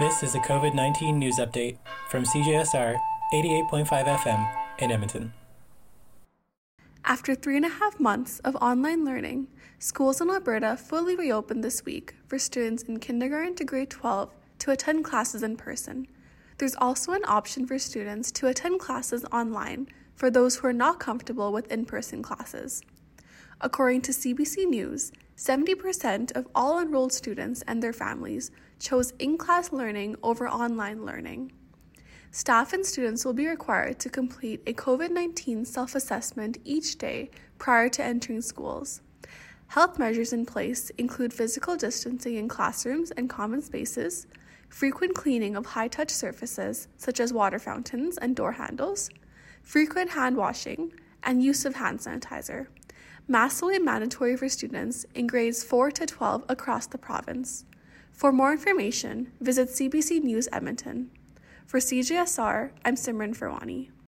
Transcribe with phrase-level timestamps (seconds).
[0.00, 1.76] This is a COVID 19 news update
[2.08, 2.96] from CJSR
[3.34, 5.34] 88.5 FM in Edmonton.
[7.04, 11.84] After three and a half months of online learning, schools in Alberta fully reopened this
[11.84, 14.30] week for students in kindergarten to grade 12
[14.60, 16.06] to attend classes in person.
[16.56, 20.98] There's also an option for students to attend classes online for those who are not
[20.98, 22.80] comfortable with in person classes.
[23.62, 29.70] According to CBC News, 70% of all enrolled students and their families chose in class
[29.70, 31.52] learning over online learning.
[32.30, 37.28] Staff and students will be required to complete a COVID 19 self assessment each day
[37.58, 39.02] prior to entering schools.
[39.66, 44.26] Health measures in place include physical distancing in classrooms and common spaces,
[44.70, 49.10] frequent cleaning of high touch surfaces such as water fountains and door handles,
[49.62, 52.68] frequent hand washing, and use of hand sanitizer.
[53.28, 57.64] Masks will be mandatory for students in grades 4 to 12 across the province.
[58.12, 61.10] For more information, visit CBC News Edmonton.
[61.66, 63.90] For CJSR, I'm Simran Farwani.